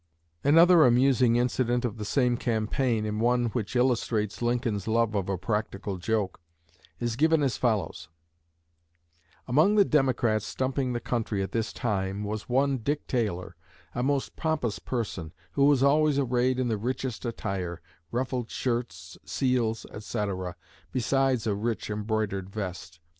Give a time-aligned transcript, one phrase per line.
[0.51, 5.37] '"Another amusing incident of the same campaign, and one which illustrates Lincoln's love of a
[5.37, 6.41] practical joke,
[6.99, 8.09] is given as follows:
[9.47, 13.55] "Among the Democrats stumping the county at this time was one Dick Taylor,
[13.93, 17.79] a most pompous person, who was always arrayed in the richest attire
[18.11, 20.55] ruffled shirts, seals, etc.,
[20.91, 22.99] besides a rich embroidered vest.